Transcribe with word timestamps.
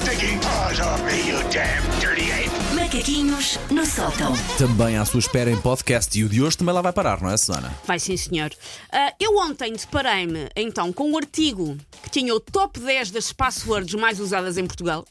stinking 0.00 0.38
paws 0.40 0.80
off 0.80 1.02
me, 1.04 1.28
you 1.28 1.38
damn 1.50 1.82
dirty 2.00 2.30
ape! 2.32 2.50
Macaquinhos 2.74 3.58
no 3.70 3.84
sótão. 3.84 4.32
Também 4.56 4.96
à 4.96 5.04
sua 5.04 5.20
espera 5.20 5.50
em 5.50 5.60
podcast. 5.60 6.18
E 6.18 6.24
o 6.24 6.28
de 6.28 6.40
hoje 6.42 6.56
também 6.56 6.74
lá 6.74 6.80
vai 6.80 6.92
parar, 6.92 7.20
não 7.20 7.30
é, 7.30 7.36
Susana? 7.36 7.72
Vai 7.86 7.98
sim, 7.98 8.16
senhor. 8.16 8.50
Ah, 8.90 9.12
eu 9.20 9.36
ontem 9.36 9.72
deparei-me 9.72 10.48
então 10.56 10.92
com 10.92 11.10
um 11.10 11.16
artigo 11.16 11.76
que 12.02 12.10
tinha 12.10 12.34
o 12.34 12.40
top 12.40 12.80
10 12.80 13.10
das 13.10 13.32
passwords 13.32 13.94
mais 13.94 14.18
usadas 14.18 14.56
em 14.56 14.66
Portugal. 14.66 15.04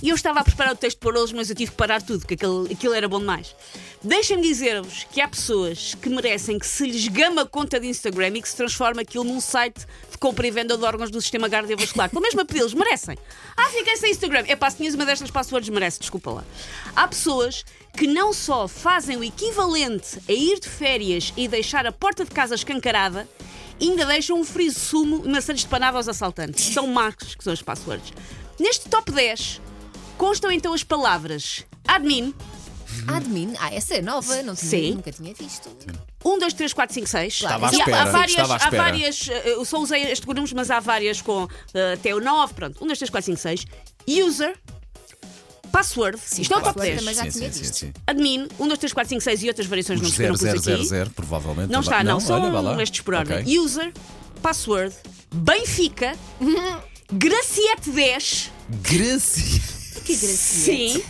E 0.00 0.10
eu 0.10 0.14
estava 0.14 0.40
a 0.40 0.44
preparar 0.44 0.74
o 0.74 0.76
texto 0.76 0.98
para 0.98 1.18
hoje, 1.18 1.34
mas 1.34 1.50
eu 1.50 1.56
tive 1.56 1.72
que 1.72 1.76
parar 1.76 2.00
tudo, 2.00 2.20
porque 2.20 2.34
aquilo, 2.34 2.68
aquilo 2.70 2.94
era 2.94 3.08
bom 3.08 3.18
demais. 3.18 3.54
Deixem-me 4.00 4.44
dizer-vos 4.44 5.04
que 5.10 5.20
há 5.20 5.26
pessoas 5.26 5.96
que 5.96 6.08
merecem 6.08 6.56
que 6.56 6.66
se 6.66 6.86
lhes 6.86 7.08
gama 7.08 7.42
a 7.42 7.46
conta 7.46 7.80
de 7.80 7.88
Instagram 7.88 8.28
e 8.36 8.42
que 8.42 8.48
se 8.48 8.54
transforma 8.54 9.02
aquilo 9.02 9.24
num 9.24 9.40
site 9.40 9.84
de 10.08 10.16
compra 10.18 10.46
e 10.46 10.52
venda 10.52 10.78
de 10.78 10.84
órgãos 10.84 11.10
do 11.10 11.20
sistema 11.20 11.50
cardiovascular. 11.50 12.08
Pelo 12.08 12.22
mesmo 12.22 12.40
a 12.40 12.44
pedi-los, 12.44 12.74
merecem. 12.74 13.18
Ah, 13.56 13.68
fiquei 13.70 13.96
sem 13.96 14.12
Instagram. 14.12 14.44
É 14.46 14.54
pá, 14.54 14.70
se 14.70 14.76
tinhas 14.76 14.94
uma 14.94 15.04
destas 15.04 15.32
passwords, 15.32 15.68
merece, 15.68 15.98
desculpa 15.98 16.30
lá. 16.30 16.44
Há 16.94 17.08
pessoas 17.08 17.64
que 17.96 18.06
não 18.06 18.32
só 18.32 18.68
fazem 18.68 19.16
o 19.16 19.24
equivalente 19.24 20.20
a 20.28 20.32
ir 20.32 20.60
de 20.60 20.68
férias 20.68 21.32
e 21.36 21.48
deixar 21.48 21.86
a 21.86 21.92
porta 21.92 22.24
de 22.24 22.30
casa 22.30 22.54
escancarada, 22.54 23.28
ainda 23.80 24.06
deixam 24.06 24.38
um 24.38 24.44
friso 24.44 24.78
sumo 24.78 25.28
maçãs 25.28 25.58
de 25.58 25.66
panada 25.66 25.96
aos 25.96 26.06
assaltantes. 26.06 26.72
São 26.72 26.86
marcos 26.86 27.34
que 27.34 27.42
são 27.42 27.52
as 27.52 27.62
passwords. 27.62 28.12
Neste 28.60 28.88
top 28.88 29.10
10 29.10 29.60
constam 30.18 30.50
então 30.52 30.74
as 30.74 30.82
palavras 30.82 31.64
admin, 31.86 32.34
Admin, 33.06 33.54
ah, 33.60 33.72
essa 33.72 33.94
é 33.94 34.02
nova, 34.02 34.42
não 34.42 34.54
tinha, 34.54 34.70
Sim. 34.70 34.94
nunca 34.94 35.12
tinha 35.12 35.32
visto. 35.32 35.70
1, 36.24 36.38
2, 36.38 36.52
3, 36.52 36.72
4, 36.72 36.94
5, 36.94 37.06
6. 37.06 37.34
Estava 37.34 37.66
à 37.66 37.68
há- 37.68 37.72
espera, 37.72 38.00
há 38.00 38.04
várias, 38.06 38.30
estava 38.30 38.52
à 38.52 38.56
há 38.56 38.58
espera. 38.58 38.82
várias 38.82 39.28
eh, 39.28 39.42
eu 39.50 39.64
só 39.64 39.78
usei 39.78 40.02
este 40.10 40.26
números, 40.26 40.52
mas 40.52 40.70
há 40.70 40.80
várias 40.80 41.22
com 41.22 41.46
eh, 41.74 41.92
até 41.92 42.14
o 42.14 42.20
9, 42.20 42.54
pronto. 42.54 42.82
1, 42.82 42.86
2, 42.86 42.98
3, 42.98 43.10
4, 43.10 43.26
5, 43.26 43.38
6. 43.38 43.66
User, 44.26 44.58
password, 45.70 46.18
isto 46.38 46.52
é 46.52 46.56
o 46.56 46.60
top 46.60 46.74
password 46.74 46.90
10. 46.90 47.00
também 47.00 47.14
já 47.14 47.22
sim, 47.24 47.38
tinha 47.38 47.52
sim, 47.52 47.60
visto. 47.60 47.74
sim, 47.74 47.86
sim. 47.86 47.92
Admin, 48.06 48.48
1, 48.58 48.66
2, 48.68 48.78
3, 48.78 48.92
4, 48.92 49.08
5, 49.10 49.20
6 49.22 49.42
e 49.44 49.48
outras 49.48 49.66
variações 49.66 50.00
de 50.00 50.06
Os 50.06 50.18
números 50.18 50.38
que 50.38 50.46
eu 50.46 50.50
não 50.52 50.54
pus 50.54 50.68
aqui. 50.68 50.88
0000, 50.88 51.10
provavelmente. 51.10 51.70
Não 51.70 51.80
está, 51.80 52.02
não, 52.02 52.18
são 52.20 52.40
olha, 52.42 52.50
vá 52.50 52.60
lá. 52.60 52.82
estes 52.82 53.00
por 53.02 53.14
ordem. 53.14 53.38
Ok. 53.40 53.58
User, 53.58 53.92
password, 54.42 54.94
Benfica, 55.32 56.16
Graciete 57.12 57.90
10. 57.90 58.50
Gracia. 58.82 59.77
Que 60.08 60.16
gracinha. 60.16 60.94
Sim. 60.94 61.04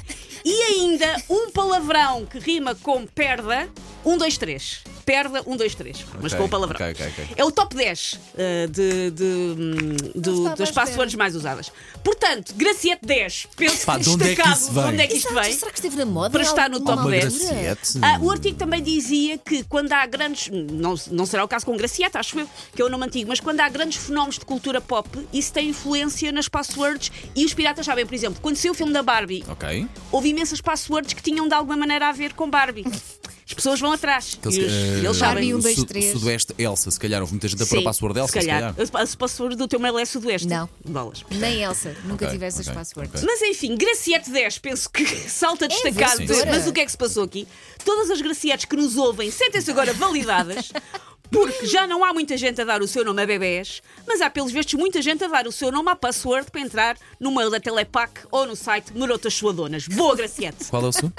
E 0.45 0.63
ainda 0.63 1.23
um 1.31 1.53
palavrão 1.53 2.27
que 2.27 2.41
rima 2.41 2.75
com 2.75 3.07
perda. 3.07 3.69
1, 4.05 4.19
2, 4.19 4.39
3. 4.39 4.83
Perda, 5.09 5.43
1, 5.47 5.57
2, 5.57 5.75
3. 5.75 6.05
Mas 6.21 6.35
com 6.35 6.45
o 6.45 6.49
palavrão. 6.51 6.77
ok, 6.79 6.91
ok, 6.93 7.07
ok. 7.25 7.27
É 7.35 7.43
o 7.43 7.51
top 7.51 7.75
10 7.75 8.21
eh, 8.37 8.67
de, 8.67 9.11
de, 9.11 9.55
do- 10.15 10.31
estava 10.33 10.53
à 10.53 10.55
das 10.55 10.71
passwords 10.71 11.15
mais 11.15 11.35
usadas. 11.35 11.73
Portanto, 12.05 12.53
Graciete 12.55 13.07
10. 13.07 13.47
Penso 13.57 13.87
Pá, 13.87 13.97
que 13.97 14.03
de 14.05 14.11
onde 14.11 14.25
é 14.25 14.29
que 14.29 14.35
destacado. 14.37 14.61
isso 14.61 14.73
vem? 14.73 14.83
de 14.83 14.89
onde 14.91 15.01
é 15.03 15.07
que 15.07 15.15
isto 15.17 15.31
Exato, 15.31 15.47
vem? 15.47 15.57
será 15.59 15.71
que 15.71 15.79
esteve 15.79 15.97
na 15.97 16.05
moda? 16.05 16.29
Para 16.31 16.43
em 16.43 16.47
estar 16.47 16.69
no 16.69 16.77
alguma 16.77 16.97
top 16.97 17.09
Uma 17.09 17.11
10. 17.11 17.25
altura? 17.25 17.49
graciete. 17.63 17.99
Ah, 18.03 18.19
o 18.21 18.31
artigo 18.31 18.59
também 18.59 18.83
dizia 18.83 19.39
que 19.39 19.65
quando 19.65 19.93
há 19.95 20.05
grandes. 20.05 20.51
Não, 20.53 20.95
não 21.11 21.25
será 21.25 21.43
o 21.43 21.49
caso 21.49 21.65
com 21.65 21.75
Gracieta, 21.75 22.19
acho 22.19 22.39
eu, 22.39 22.47
que 22.75 22.83
é 22.83 22.85
o 22.85 22.91
nome 22.91 23.07
antigo, 23.07 23.31
mas 23.31 23.41
quando 23.41 23.61
há 23.61 23.69
grandes 23.71 23.97
fenómenos 24.05 24.39
de 24.39 24.45
cultura 24.45 24.79
pop, 24.79 25.09
isso 25.33 25.53
tem 25.55 25.71
influência 25.71 26.31
nas 26.33 26.49
passwords 26.49 27.11
e 27.35 27.47
os 27.47 27.55
piratas 27.55 27.87
sabem, 27.87 28.05
por 28.05 28.15
exemplo, 28.15 28.39
quando 28.43 28.57
saiu 28.57 28.73
o 28.73 28.75
filme 28.75 28.93
da 28.93 29.03
Barbie, 29.03 29.43
Ok. 29.49 29.89
houve 30.13 30.29
imensas 30.29 30.61
passwords 30.61 31.15
que 31.15 31.23
tinham 31.23 31.49
de 31.49 31.55
alguma 31.55 31.79
maneira 31.79 32.09
a 32.11 32.13
ver 32.13 32.35
com 32.35 32.51
Barbie. 32.51 32.85
As 33.49 33.55
pessoas 33.55 33.81
vão 33.81 33.93
atrás. 33.93 34.37
Aqueles, 34.39 34.59
e 34.59 34.61
os- 34.61 34.73
eh, 34.73 34.99
eles 35.05 35.17
sabem. 35.17 35.55
um, 35.55 35.59
dois, 35.59 35.83
três. 35.85 36.13
Sudoeste 36.13 36.55
Elsa, 36.59 36.91
se 36.91 37.01
calhar 37.01 37.21
houve 37.23 37.33
muita 37.33 37.49
gente 37.49 37.63
a 37.63 37.67
pôr 37.67 37.79
a 37.79 37.83
password 37.83 38.19
Elsa, 38.19 38.33
se 38.41 38.47
calhar. 38.47 38.75
A 38.79 39.03
a 39.03 39.17
password 39.17 39.57
do 39.57 39.67
teu 39.67 39.81
mail 39.81 39.99
é 39.99 40.05
Sudoeste. 40.05 40.47
Não. 40.47 40.69
Bolas. 40.85 41.25
Nem 41.31 41.63
Elsa, 41.63 41.97
nunca 42.05 42.27
Ok, 42.27 42.29
tive 42.29 42.45
essas 42.45 42.67
ok, 42.69 42.75
passwords. 42.79 43.15
ok. 43.23 43.27
Mas 43.27 43.41
enfim, 43.43 43.75
Graciete 43.75 44.31
10, 44.31 44.59
penso 44.59 44.91
que 44.91 45.05
salta 45.31 45.67
destacado. 45.67 46.19
vencedora. 46.19 46.51
Mas 46.51 46.67
o 46.67 46.73
que 46.73 46.81
é 46.81 46.85
que 46.85 46.91
se 46.91 46.99
passou 46.99 47.25
aqui? 47.25 47.49
Todas 47.85 48.11
as 48.11 48.21
Gracietes 48.21 48.67
que 48.67 48.77
nos 48.77 48.97
ouvem 48.97 49.31
sentem-se 49.31 49.71
agora 49.71 49.95
validadas. 49.95 50.71
Porque 51.31 51.67
já 51.67 51.87
não 51.87 52.05
há 52.05 52.13
muita 52.13 52.37
gente 52.37 52.61
a 52.61 52.65
dar 52.65 52.83
o 52.83 52.89
seu 52.89 53.05
nome 53.05 53.23
a 53.23 53.27
bebés, 53.27 53.83
mas 54.07 54.21
há 54.21 54.31
pelos 54.31 54.51
vistos 54.53 54.75
muita 54.75 55.03
gente 55.03 55.23
a 55.25 55.29
dar 55.29 55.47
o 55.47 55.53
seu 55.53 55.71
nome 55.71 55.91
à 55.91 55.97
password 55.97 56.51
para 56.51 56.61
entrar 56.61 56.97
no 57.21 57.31
mail 57.31 57.51
da 57.51 57.61
Telepac 57.61 58.21
ou 58.31 58.47
no 58.47 58.57
site 58.57 58.97
Marotas 58.97 59.35
Suadonas. 59.35 59.87
Boa, 59.89 60.17
Graciete! 60.17 60.65
Qual 60.71 60.85
é 60.85 60.89
o 60.89 60.93
seu? 60.93 61.13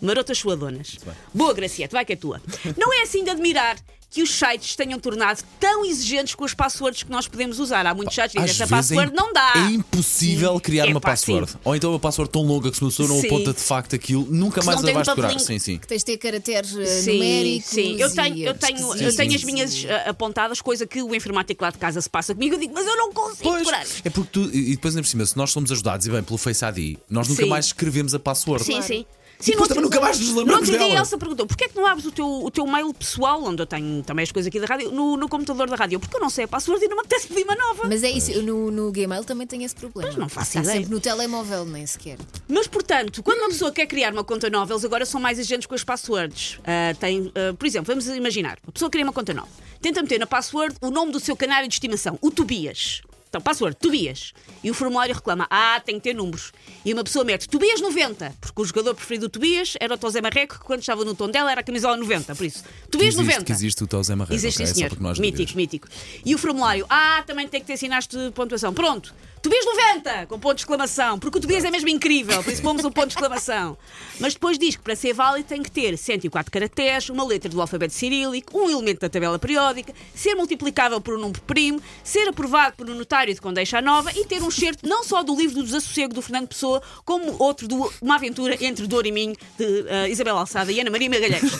Marotas 0.00 0.38
Suadonas. 0.38 0.96
Boa, 1.34 1.52
Graciete, 1.52 1.92
vai 1.92 2.04
que 2.04 2.14
é 2.14 2.16
tua. 2.16 2.40
Não 2.76 2.92
é 2.92 3.02
assim 3.02 3.22
de 3.22 3.30
admirar 3.30 3.76
que 4.10 4.22
os 4.22 4.30
sites 4.30 4.74
tenham 4.74 4.98
tornado 4.98 5.40
tão 5.60 5.84
exigentes 5.84 6.34
com 6.34 6.44
as 6.44 6.52
passwords 6.52 7.04
que 7.04 7.10
nós 7.12 7.28
podemos 7.28 7.60
usar. 7.60 7.86
Há 7.86 7.94
muitos 7.94 8.12
sites 8.14 8.32
que 8.32 8.40
dizem 8.42 8.66
vezes 8.66 8.72
é 8.72 8.76
password 8.96 9.12
im- 9.12 9.16
não 9.16 9.32
dá. 9.32 9.52
É 9.56 9.70
impossível 9.70 10.58
criar 10.60 10.86
uma 10.86 10.98
Epá, 10.98 11.10
password. 11.10 11.52
sim. 11.52 11.58
Ou 11.64 11.76
então 11.76 11.90
uma 11.90 12.00
password 12.00 12.30
tão 12.32 12.42
longa 12.42 12.70
que 12.70 12.76
se 12.76 12.82
uma 12.82 12.90
pessoa 12.90 13.08
não 13.08 13.20
Sim. 13.20 13.26
aponta 13.28 13.52
de 13.52 13.60
facto 13.60 13.94
aquilo, 13.94 14.26
nunca 14.28 14.60
Se 14.62 14.66
mais 14.66 14.78
a 14.78 14.82
vais 14.82 14.96
um 15.08 15.14
decorar. 15.14 15.38
Sim, 15.38 15.58
sim. 15.60 15.78
Que 15.78 15.86
tens 15.86 15.98
de 15.98 16.04
ter 16.06 16.16
caracteres 16.18 16.76
eh, 16.76 16.84
Sim, 16.86 17.12
numéricos. 17.14 17.70
sim. 17.70 18.00
Eu 18.00 18.12
tenho, 18.12 18.38
eu 18.48 18.54
tenho, 18.54 18.96
eu 18.96 19.14
tenho 19.16 19.34
as 19.34 19.44
minhas 19.44 19.84
ah, 19.88 20.10
apontadas, 20.10 20.60
coisa 20.60 20.86
que 20.86 21.00
o 21.02 21.14
informático 21.14 21.62
lá 21.62 21.70
de 21.70 21.78
casa 21.78 22.00
se 22.00 22.10
passa 22.10 22.34
comigo. 22.34 22.56
Eu 22.56 22.58
digo, 22.60 22.74
mas 22.74 22.86
eu 22.86 22.96
não 22.96 23.12
consigo 23.12 23.42
Pois, 23.44 23.58
decorar. 23.60 23.86
é 24.04 24.10
porque 24.10 24.30
tu, 24.32 24.50
e 24.52 24.72
depois 24.74 24.94
ainda 24.96 25.02
por 25.04 25.08
cima, 25.08 25.24
se 25.24 25.36
nós 25.36 25.52
somos 25.52 25.70
ajudados 25.70 26.06
e 26.06 26.10
bem 26.10 26.22
pelo 26.22 26.36
Face 26.38 26.64
ID, 26.64 26.98
nós 27.08 27.28
nunca 27.28 27.44
Sim. 27.44 27.48
mais 27.48 27.66
escrevemos 27.66 28.12
a 28.12 28.18
password. 28.18 28.64
Sim, 28.64 28.82
sim. 28.82 29.06
Sim, 29.40 29.52
depois 29.52 29.68
no 29.70 29.74
também 29.74 29.84
nunca 29.84 30.00
mais 30.00 30.18
nos 30.20 30.28
no 30.28 30.38
lembramos 30.40 30.68
outro 30.68 30.78
dia 30.78 30.78
dela. 30.88 31.00
a 31.00 31.02
Elsa 31.02 31.18
perguntou: 31.18 31.46
porquê 31.46 31.64
é 31.64 31.68
que 31.68 31.76
não 31.76 31.86
abres 31.86 32.06
o 32.06 32.12
teu, 32.12 32.26
o 32.26 32.50
teu 32.50 32.66
mail 32.66 32.92
pessoal, 32.92 33.42
onde 33.42 33.62
eu 33.62 33.66
tenho 33.66 34.02
também 34.02 34.22
as 34.22 34.30
coisas 34.30 34.48
aqui 34.48 34.60
da 34.60 34.66
rádio, 34.66 34.92
no, 34.92 35.16
no 35.16 35.28
computador 35.28 35.68
da 35.68 35.76
rádio? 35.76 35.98
Porque 35.98 36.14
eu 36.14 36.20
não 36.20 36.28
sei 36.28 36.44
a 36.44 36.48
password 36.48 36.84
e 36.84 36.88
não 36.88 36.96
me 36.96 37.00
apetece 37.00 37.26
pedir 37.26 37.44
uma 37.44 37.54
nova. 37.54 37.88
Mas 37.88 38.02
é 38.02 38.10
isso, 38.10 38.30
eu 38.30 38.42
no, 38.42 38.70
no 38.70 38.92
Gmail 38.92 39.24
também 39.24 39.46
tenho 39.46 39.64
esse 39.64 39.74
problema. 39.74 40.08
Pois 40.10 40.20
não 40.20 40.28
faço 40.28 40.50
Está 40.50 40.60
ideia. 40.60 40.76
sempre 40.78 40.90
no 40.94 41.00
telemóvel, 41.00 41.64
nem 41.64 41.86
sequer. 41.86 42.18
Mas, 42.46 42.66
portanto, 42.66 43.22
quando 43.22 43.38
uma 43.38 43.48
pessoa 43.48 43.72
quer 43.72 43.86
criar 43.86 44.12
uma 44.12 44.22
conta 44.24 44.50
nova, 44.50 44.72
eles 44.72 44.84
agora 44.84 45.06
são 45.06 45.20
mais 45.20 45.38
exigentes 45.38 45.66
com 45.66 45.74
as 45.74 45.82
passwords. 45.82 46.58
Ah, 46.64 46.94
tem, 47.00 47.32
ah, 47.34 47.54
por 47.54 47.66
exemplo, 47.66 47.86
vamos 47.86 48.06
imaginar: 48.08 48.58
uma 48.62 48.72
pessoa 48.72 48.90
cria 48.90 49.04
uma 49.04 49.12
conta 49.12 49.32
nova, 49.32 49.48
tenta 49.80 50.02
meter 50.02 50.18
na 50.18 50.26
password 50.26 50.76
o 50.82 50.90
nome 50.90 51.12
do 51.12 51.18
seu 51.20 51.34
canário 51.34 51.66
de 51.66 51.74
estimação, 51.74 52.18
o 52.20 52.30
Tobias. 52.30 53.00
Então, 53.28 53.40
password, 53.40 53.76
Tobias. 53.76 54.32
E 54.62 54.70
o 54.70 54.74
formulário 54.74 55.14
reclama: 55.14 55.46
Ah, 55.48 55.80
tem 55.84 55.94
que 55.94 56.02
ter 56.02 56.14
números. 56.14 56.52
E 56.84 56.92
uma 56.94 57.04
pessoa 57.04 57.24
mete 57.24 57.48
Tobias 57.48 57.80
90, 57.80 58.34
porque 58.40 58.62
o 58.62 58.64
jogador 58.64 58.94
preferido 58.94 59.28
do 59.28 59.30
Tobias 59.30 59.74
era 59.78 59.94
o 59.94 59.98
Tosé 59.98 60.20
Marreco, 60.22 60.58
que 60.58 60.64
quando 60.64 60.80
estava 60.80 61.04
no 61.04 61.14
tom 61.14 61.28
dela 61.30 61.50
era 61.50 61.60
a 61.60 61.64
camisola 61.64 61.96
90, 61.96 62.34
por 62.34 62.46
isso. 62.46 62.64
Tobias 62.90 63.14
existe, 63.14 63.26
90. 63.26 63.44
que 63.44 63.52
existe 63.52 63.84
o 63.84 63.86
Tosé 63.86 64.14
Marreco, 64.14 64.34
Existe, 64.34 64.62
ok? 64.62 64.66
sim, 64.66 64.88
Só 64.88 64.88
senhor. 64.96 65.18
mítico, 65.18 65.56
mítico. 65.56 65.88
E 66.24 66.34
o 66.34 66.38
formulário, 66.38 66.86
ah, 66.88 67.22
também 67.26 67.46
tem 67.46 67.60
que 67.60 67.66
ter 67.66 67.76
sinais 67.76 68.06
de 68.06 68.30
pontuação. 68.30 68.72
Pronto. 68.72 69.14
Tobias 69.42 69.64
90, 69.64 70.26
com 70.26 70.38
ponto 70.38 70.56
de 70.56 70.60
exclamação, 70.60 71.18
porque 71.18 71.38
o 71.38 71.40
Tobias 71.40 71.64
é 71.64 71.70
mesmo 71.70 71.88
incrível, 71.88 72.42
por 72.42 72.52
isso 72.52 72.60
pomos 72.60 72.84
um 72.84 72.90
ponto 72.90 73.06
de 73.06 73.14
exclamação. 73.14 73.74
Mas 74.18 74.34
depois 74.34 74.58
diz 74.58 74.76
que 74.76 74.82
para 74.82 74.94
ser 74.94 75.14
válido 75.14 75.48
tem 75.48 75.62
que 75.62 75.70
ter 75.70 75.96
104 75.96 76.52
caracteres, 76.52 77.08
uma 77.08 77.24
letra 77.24 77.48
do 77.48 77.58
alfabeto 77.58 77.94
cirílico, 77.94 78.58
um 78.58 78.68
elemento 78.68 79.00
da 79.00 79.08
tabela 79.08 79.38
periódica, 79.38 79.94
ser 80.14 80.34
multiplicável 80.34 81.00
por 81.00 81.14
um 81.14 81.20
número 81.20 81.40
primo, 81.42 81.80
ser 82.04 82.28
aprovado 82.28 82.76
por 82.76 82.90
um 82.90 82.94
notário 82.94 83.32
de 83.32 83.40
condeixa 83.40 83.80
nova 83.80 84.12
e 84.14 84.26
ter 84.26 84.42
um 84.42 84.50
certo 84.50 84.86
não 84.86 85.02
só 85.02 85.22
do 85.22 85.34
livro 85.34 85.56
do 85.56 85.64
Desassossego 85.64 86.12
do 86.12 86.20
Fernando 86.20 86.48
Pessoa, 86.48 86.82
como 87.06 87.42
outro 87.42 87.66
de 87.66 87.74
Uma 88.02 88.16
Aventura 88.16 88.58
entre 88.60 88.86
Dor 88.86 89.06
e 89.06 89.12
Minho, 89.12 89.34
de 89.56 89.86
eh, 89.88 90.10
Isabel 90.10 90.36
Alçada 90.36 90.70
e 90.70 90.78
Ana 90.80 90.90
Maria 90.90 91.08
Magalhães. 91.08 91.50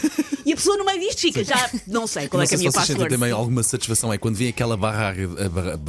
E 0.51 0.53
a 0.53 0.57
pessoa 0.57 0.77
no 0.77 0.85
meio 0.85 0.99
disto 0.99 1.21
fica, 1.21 1.45
já 1.45 1.71
não 1.87 2.09
sei 2.09 2.27
qual 2.27 2.39
Não 2.39 2.45
é 2.45 2.49
que 2.49 2.57
é 2.57 2.59
sei 2.59 2.67
a 2.67 2.71
minha 2.71 2.73
vocês 2.73 2.87
sentem 2.87 2.97
password. 3.05 3.15
também 3.15 3.31
alguma 3.31 3.63
satisfação 3.63 4.13
é 4.13 4.19
quando 4.19 4.35
vem 4.35 4.49
aquela 4.49 4.77
barra. 4.77 5.11
A 5.11 5.49
barra, 5.49 5.81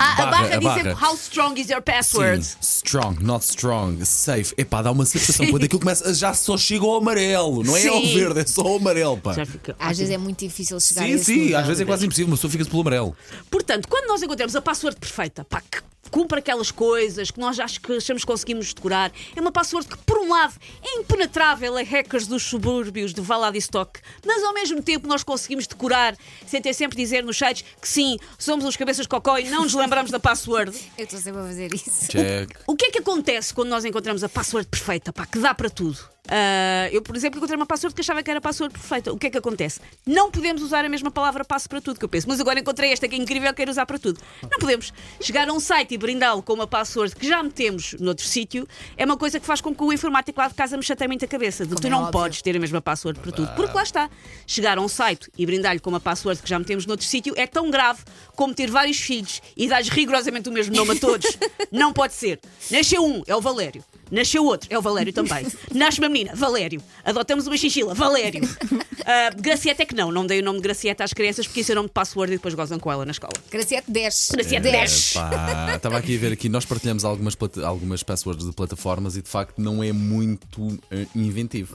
Ah, 0.00 0.22
a 0.22 0.26
barra, 0.26 0.54
a 0.54 0.58
dizer 0.58 0.92
how 1.00 1.14
strong 1.14 1.60
is 1.60 1.68
your 1.70 1.80
password. 1.80 2.44
Sim, 2.44 2.56
strong, 2.60 3.22
not 3.22 3.44
strong, 3.44 4.04
safe. 4.04 4.52
Epá, 4.58 4.82
dá 4.82 4.90
uma 4.90 5.06
sensação 5.06 5.46
quando 5.46 5.62
aquilo 5.62 5.78
começa. 5.78 6.12
Já 6.12 6.34
só 6.34 6.58
chega 6.58 6.84
ao 6.84 6.96
amarelo, 6.96 7.62
não 7.62 7.76
é 7.76 7.86
ao 7.86 8.00
Sim. 8.00 8.14
verde, 8.14 8.40
é 8.40 8.46
só 8.46 8.62
ao 8.62 8.76
amarelo, 8.78 9.18
pá. 9.18 9.34
Já 9.34 9.46
fica 9.46 9.76
Às 9.78 9.98
vezes 9.98 10.12
é 10.12 10.18
muito 10.18 10.44
difícil 10.44 10.80
chegar 10.80 11.02
a 11.04 11.06
Sim, 11.06 11.18
sim, 11.18 11.54
às 11.54 11.64
vezes 11.68 11.80
é 11.80 11.84
quase 11.84 12.04
impossível, 12.04 12.26
uma 12.28 12.36
pessoa 12.36 12.50
fica-se 12.50 12.68
pelo 12.70 12.82
amarelo. 12.82 13.16
Portanto, 13.48 13.86
quando 13.88 14.08
nós 14.08 14.20
encontramos 14.20 14.56
a 14.56 14.60
password 14.60 14.98
perfeita, 14.98 15.44
pá, 15.44 15.60
que 15.60 15.78
cumpre 16.10 16.38
aquelas 16.38 16.70
coisas 16.70 17.30
que 17.30 17.40
nós 17.40 17.58
acho 17.58 17.80
que 17.80 17.92
achamos 17.92 18.22
que 18.22 18.26
conseguimos 18.26 18.72
decorar, 18.72 19.12
é 19.34 19.40
uma 19.40 19.52
password 19.52 19.88
que, 19.88 19.98
por 19.98 20.18
um 20.18 20.30
lado, 20.30 20.54
é 20.82 20.98
impenetrável 20.98 21.76
a 21.76 21.82
hackers 21.82 22.26
dos 22.26 22.42
subúrbios 22.42 23.12
de 23.12 23.20
Valadistock, 23.20 24.00
mas 24.24 24.42
ao 24.42 24.52
mesmo 24.52 24.82
tempo 24.82 25.06
nós 25.06 25.22
conseguimos 25.22 25.66
decorar, 25.66 26.16
sem 26.46 26.60
ter 26.60 26.74
sempre 26.74 26.96
dizer 26.96 27.24
nos 27.24 27.36
sites 27.36 27.64
que 27.80 27.88
sim, 27.88 28.16
somos 28.38 28.64
uns 28.64 28.76
cabeças 28.76 29.04
de 29.04 29.08
cocó 29.08 29.38
e 29.38 29.48
não 29.48 29.62
nos 29.62 29.74
lembramos 29.74 30.10
da 30.10 30.20
password. 30.20 30.76
Eu 30.96 31.04
estou 31.04 31.18
sempre 31.18 31.40
a 31.40 31.44
fazer 31.44 31.74
isso. 31.74 32.08
Check. 32.08 32.50
O 32.66 32.74
que 32.74 32.86
é 32.86 32.90
que 32.90 32.98
acontece 32.98 33.52
quando 33.54 33.68
nós 33.68 33.84
encontramos 33.84 34.22
a 34.24 34.28
password 34.28 34.68
perfeita, 34.68 35.12
pá, 35.12 35.26
que 35.26 35.38
dá 35.38 35.54
para 35.54 35.70
tudo? 35.70 36.17
Ah, 36.28 36.88
eu, 36.92 37.00
por 37.00 37.16
exemplo, 37.16 37.38
encontrei 37.38 37.56
uma 37.56 37.66
password 37.66 37.94
que 37.94 38.00
achava 38.00 38.22
que 38.22 38.30
era 38.30 38.38
a 38.38 38.40
password 38.42 38.72
perfeita. 38.72 39.12
O 39.12 39.18
que 39.18 39.28
é 39.28 39.30
que 39.30 39.38
acontece? 39.38 39.80
Não 40.06 40.30
podemos 40.30 40.62
usar 40.62 40.84
a 40.84 40.88
mesma 40.88 41.10
palavra 41.10 41.44
passo 41.44 41.68
para 41.68 41.80
tudo, 41.80 41.98
que 41.98 42.04
eu 42.04 42.08
penso, 42.08 42.28
mas 42.28 42.40
agora 42.40 42.60
encontrei 42.60 42.92
esta 42.92 43.08
que 43.08 43.14
é 43.14 43.18
incrível, 43.18 43.52
quero 43.54 43.70
usar 43.70 43.86
para 43.86 43.98
tudo. 43.98 44.20
Não 44.42 44.58
podemos. 44.58 44.92
Chegar 45.20 45.48
a 45.48 45.52
um 45.52 45.60
site 45.60 45.94
e 45.94 45.98
brindá-lo 45.98 46.42
com 46.42 46.52
uma 46.52 46.66
password 46.66 47.16
que 47.16 47.26
já 47.26 47.42
metemos 47.42 47.94
noutro 47.94 48.24
sítio 48.24 48.68
é 48.96 49.04
uma 49.04 49.16
coisa 49.16 49.40
que 49.40 49.46
faz 49.46 49.60
com 49.60 49.74
que 49.74 49.82
o 49.82 49.92
informático 49.92 50.38
lá 50.38 50.48
de 50.48 50.54
casa 50.54 50.76
me 50.76 50.82
chateie 50.82 51.08
muito 51.08 51.24
a 51.24 51.28
cabeça. 51.28 51.64
De 51.64 51.74
tu 51.74 51.86
é 51.86 51.90
não 51.90 52.00
óbvio. 52.00 52.12
podes 52.12 52.42
ter 52.42 52.54
a 52.54 52.60
mesma 52.60 52.80
password 52.80 53.18
para 53.20 53.32
tudo. 53.32 53.48
Porque 53.54 53.74
lá 53.74 53.82
está. 53.82 54.10
Chegar 54.46 54.78
a 54.78 54.80
um 54.80 54.88
site 54.88 55.30
e 55.36 55.46
brindar-lhe 55.46 55.80
com 55.80 55.90
uma 55.90 56.00
password 56.00 56.42
que 56.42 56.48
já 56.48 56.58
metemos 56.58 56.84
noutro 56.86 57.06
sítio 57.06 57.32
é 57.36 57.46
tão 57.46 57.70
grave 57.70 58.02
como 58.36 58.54
ter 58.54 58.70
vários 58.70 58.98
filhos 58.98 59.40
e 59.56 59.68
dar 59.68 59.82
rigorosamente 59.82 60.48
o 60.48 60.52
mesmo 60.52 60.74
nome 60.74 60.92
a 60.92 60.96
todos. 60.96 61.38
não 61.72 61.92
pode 61.92 62.14
ser. 62.14 62.40
Nasceu 62.70 63.04
um, 63.04 63.22
é 63.26 63.34
o 63.34 63.40
Valério. 63.40 63.82
Nasceu 64.10 64.44
outro, 64.44 64.68
é 64.70 64.78
o 64.78 64.82
Valério 64.82 65.12
também. 65.12 65.46
Nasce 65.74 65.98
uma 65.98 66.08
menina, 66.08 66.34
Valério. 66.34 66.82
Adotamos 67.04 67.46
uma 67.46 67.56
chinchila, 67.56 67.94
Valério. 67.94 68.42
Ah, 69.10 69.30
Gracieta 69.34 69.84
é 69.84 69.86
que 69.86 69.94
não, 69.94 70.12
não 70.12 70.26
dei 70.26 70.40
o 70.40 70.42
nome 70.44 70.58
de 70.58 70.64
Gracieta 70.64 71.02
às 71.02 71.14
crianças 71.14 71.46
porque 71.46 71.60
isso 71.60 71.72
é 71.72 71.74
nome 71.74 71.88
de 71.88 71.94
password 71.94 72.30
e 72.30 72.36
depois 72.36 72.52
gozam 72.52 72.78
com 72.78 72.92
ela 72.92 73.06
na 73.06 73.12
escola. 73.12 73.32
Graciete 73.50 73.90
10. 73.90 74.28
Graciete 74.32 74.70
10. 74.70 75.12
Pá, 75.14 75.72
estava 75.76 75.96
aqui 75.96 76.14
a 76.14 76.18
ver 76.18 76.32
aqui, 76.32 76.46
nós 76.50 76.66
partilhamos 76.66 77.06
algumas, 77.06 77.34
algumas 77.64 78.02
passwords 78.02 78.44
de 78.44 78.52
plataformas 78.52 79.16
e 79.16 79.22
de 79.22 79.28
facto 79.30 79.58
não 79.62 79.82
é 79.82 79.92
muito 79.92 80.78
eh, 80.90 81.06
inventivo. 81.14 81.74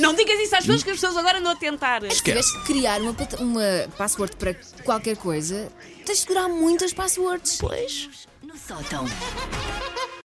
Não 0.00 0.14
digas 0.14 0.40
isso 0.40 0.56
às 0.56 0.64
pessoas 0.64 0.82
que 0.82 0.90
as 0.90 0.96
pessoas 0.96 1.16
agora 1.16 1.38
andam 1.38 1.52
a 1.52 1.56
tentar. 1.56 2.02
se 2.10 2.22
tivesse 2.22 2.52
que 2.60 2.64
criar 2.64 3.00
uma, 3.00 3.14
uma 3.40 3.88
password 3.96 4.36
para 4.36 4.54
qualquer 4.84 5.16
coisa, 5.16 5.70
tens 6.04 6.16
de 6.18 6.20
segurar 6.22 6.48
muitas 6.48 6.92
passwords. 6.92 7.58
Pois. 7.58 8.08
No 8.42 8.56
sótão. 8.56 9.06